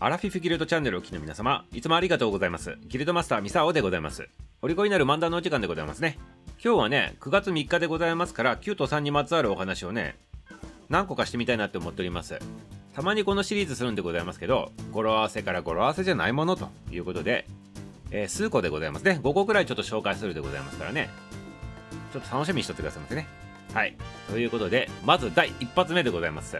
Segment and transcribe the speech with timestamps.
[0.00, 2.78] アラフィフギルドチャンネルをお聞きの皆様、いつもありがとうございます。
[2.86, 4.28] ギルドマスターミサオでございます。
[4.62, 6.18] おりこになる漫談のお時間でございますね。
[6.64, 10.16] 今日はね、9月3日でございますから、9と3にまつわるお話をね、
[10.88, 12.38] 何個かしてみたいなって思っております。
[12.94, 17.48] たまにこのシリーズするんでございますけど、語呂合わせから語呂合わせじゃないものということで、
[18.12, 19.18] えー、数個でございますね。
[19.20, 21.10] 5個くらいちょっと紹介するでございますからね。
[22.12, 23.26] ちょっと楽しみにしとってくださいませね。
[23.74, 23.96] はい。
[24.30, 26.56] ということで、まず第1発目でございます。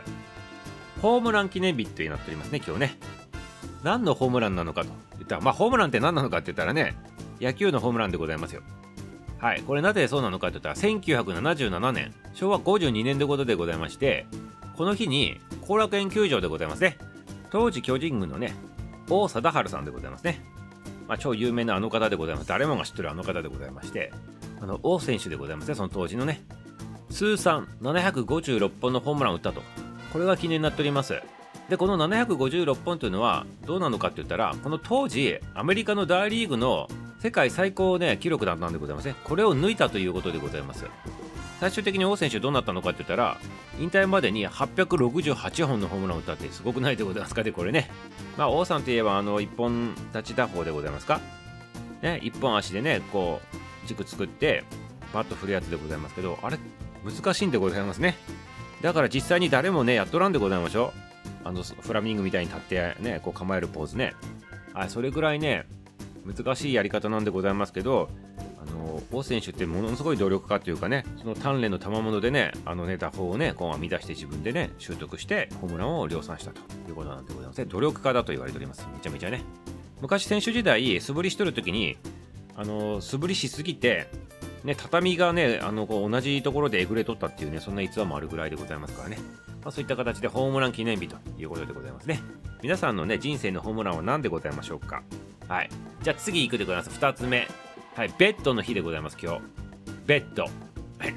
[1.00, 3.17] ホームラン記念日となっておりますね、今日ね。
[3.82, 6.96] 何のホームランなのかと言ったら、まあ、ホームランって何なのかって言ったらね、
[7.40, 8.62] 野球のホームランでございますよ。
[9.38, 14.26] はい、これなぜそうなのかって言ったら、1977年、昭和52年でことでございまして、
[14.76, 16.98] この日に後楽園球場でございますね。
[17.50, 18.54] 当時巨人軍のね、
[19.08, 20.42] 王貞治さんでございますね。
[21.06, 22.48] まあ、超有名なあの方でございます。
[22.48, 24.12] 誰もが知ってるあの方でございまして、
[24.60, 26.42] あの王選手でございますね、その当時のね。
[27.10, 29.62] 通算756本のホームランを打ったと。
[30.12, 31.22] これが記念になっております。
[31.68, 36.88] でこの756本というのはどうなのかって言ったらこの当時アメリカの大リーグの
[37.20, 40.86] 世界最高ね記録だったんでございますねこれを抜いたということでございます。
[41.60, 43.36] 最終的に王選手どうなったのかって言ったら
[43.80, 47.90] 引退までに868本のホームランを打ったってすごくないでございますかねこれね。
[48.36, 51.20] まあ王さんといえばあの1本立ち打法でございますか？
[52.00, 54.62] ね1本足でねこう軸作って
[55.12, 56.58] バット振るやつでございますけどあれ
[57.04, 58.16] 難しいんでございますね。
[58.80, 61.07] だから実際に誰もねやっとらんでございましょう。
[61.48, 64.12] あのフラミングみたいに立ってねこう構えるポーズね。
[64.74, 65.64] あそれぐらいね
[66.26, 68.10] 難しいやり方なんでございますけど
[68.62, 77.64] あの王選手ってものすごい努力家というかねその鍛錬の賜物でねあのね打法をねこう編み出して自分でね習得してホームランを量産したということなんでございますね。
[77.64, 78.86] 努力家だと言われております。
[78.92, 79.40] めちゃめちゃね。
[80.02, 81.96] 昔選手時代素振りしとる時に
[82.56, 84.08] あの素振りしすぎて
[84.64, 89.18] ね、畳がね、あのこう同じところでえぐれとったっていうね、そんな逸話もあるぐらいでございますからね。
[89.68, 92.22] まあ、そういった形でホームラン記念日ということでございますね。
[92.62, 95.02] 皆さんのね、人生のホームランは何でございましょうか？
[95.46, 95.68] はい。
[96.02, 96.98] じゃあ次行くでございます。
[96.98, 97.46] 2つ目。
[97.94, 99.40] はい、ベッドの日でございます、今日。
[100.06, 100.46] ベッド。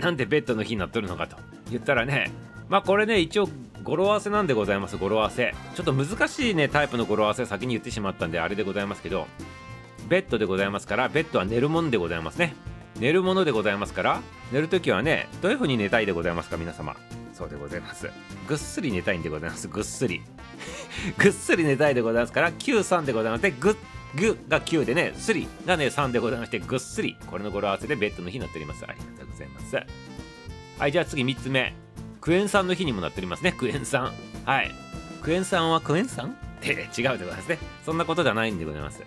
[0.01, 1.38] なんでベッドの日になっとるのかと
[1.69, 2.29] 言ったらね、
[2.67, 3.47] まあこれね、一応
[3.84, 5.56] 語呂合わせなんでございます、語呂合わせ。
[5.75, 9.28] ちょっと難しいね、タイプの語呂合わせ先に言ってしまったんで、あれでございますけど、
[10.09, 12.53] ベッドでございますから、ベッドは寝るもんでございますね。
[13.00, 16.97] 寝るものでございますから、寝るときはね、どういう風に寝たいでございますか、皆様？
[17.41, 18.07] そうでございます。
[18.47, 19.68] ぐっすり寝たいんでございます。
[19.68, 20.22] ぐっすり。
[21.18, 23.41] ぐっすり寝たいでございますから、93でございます。
[23.41, 23.75] で、ぐっ、
[24.13, 27.18] ぐが9でね、すりがね、3でございまして、ぐっすり。
[27.25, 28.85] これの語呂合わせでベッドの日になっております。
[28.88, 29.75] ありがとうございます。
[30.78, 31.74] はい、じゃあ次3つ目。
[32.19, 33.53] クエン酸の日にもなっておりますね。
[33.53, 34.13] クエン酸。
[34.46, 34.72] はい。
[35.23, 37.58] クエン酸はクエン酸って違うでございますね。
[37.84, 39.02] そんなことじゃないんでございます。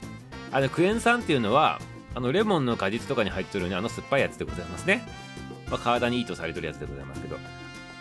[0.50, 1.80] あの、クエン酸っていうのは、
[2.16, 5.06] あの、レモンの果実とかに入ってるね、あの酸っぱいやつでございますね。
[5.70, 7.36] まあ、体にいいとされてるやつでございますけど、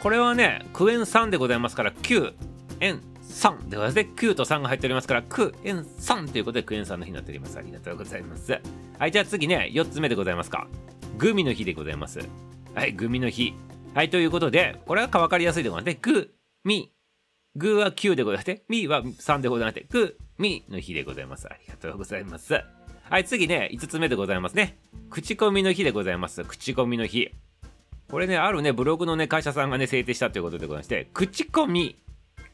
[0.04, 2.34] これはね、クエン酸でございますから、9、
[2.82, 4.10] エン、3でございますね。
[4.18, 7.58] 9と3が入っておりますから、クエン酸ということでクエン酸の日になっております。
[7.58, 8.60] ありがとうございます。
[9.00, 10.68] はい、じゃあ次ね、4つ目でございますか。
[11.18, 12.20] グミの日でございます。
[12.76, 13.54] はい、グミの日。
[13.94, 16.00] はい、ということで、これは分かりやすいでございますね。
[16.02, 16.34] グ、
[16.66, 16.92] ミ、
[17.56, 21.48] グーは9でございまして、ミは3でございまして、グ、ミの日でございます。
[21.48, 22.62] ありがとうございます。
[23.10, 24.78] はい、次ね、5つ目でございますね。
[25.10, 26.44] 口コミの日でございます。
[26.44, 27.32] 口コミの日。
[28.14, 31.98] これね、あるね、ブログのね、会社さんがね、制定したということでございまして、口コミ、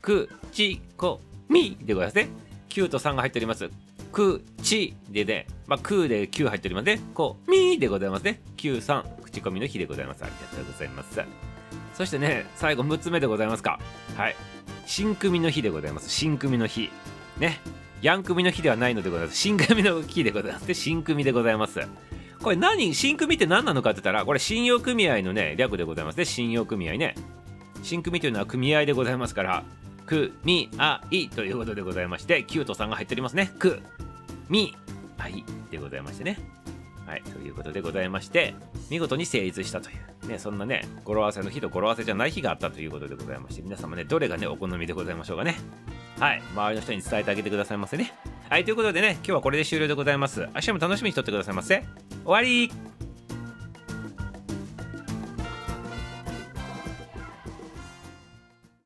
[0.01, 2.29] 口コミでございますね。
[2.69, 3.69] 9と3が入っております。
[4.13, 7.01] く、ちでね、まあ、くで9入っておりますね。
[7.13, 8.39] こ、みでございますね。
[8.55, 10.23] 9、3、口コミの日でございます。
[10.23, 11.21] ありがとうございます。
[11.93, 13.81] そしてね、最後6つ目でございますか。
[14.15, 14.37] はい。
[14.85, 16.09] 新組の日でございます。
[16.09, 16.89] 新組の日。
[17.37, 17.59] ね。
[18.01, 19.37] ヤン組の日ではないのでございます。
[19.37, 20.67] 新組の日でございます。
[20.67, 21.81] で新組でございます。
[22.41, 26.25] これ何、新組って何なのかって言ったら、これ信用組合のね、略でございますね。
[26.25, 27.15] 信用組合ね。
[27.83, 29.63] 新組というのは組合でございますから、
[30.05, 31.01] 組合
[31.35, 33.51] ということでございまして、9と3が入っておりますね。
[33.59, 33.81] く、
[34.47, 34.75] み、
[35.17, 36.39] あいでございましてね。
[37.05, 38.53] はい、ということでございまして、
[38.89, 39.93] 見事に成立したとい
[40.25, 45.57] う、ね、そんなね、語呂合わせの日と語呂合わせじゃない日があったということでございまして、皆様ね、どれがね、お好みでございましょうかね。
[46.19, 48.13] はい、周りの人に伝えてあげてくださいませね。
[48.49, 50.47] はい、ということでね、今日はこれで終了でございます。
[50.53, 51.83] 明日も楽しみにしとってくださいませ。
[52.25, 52.88] 終わり。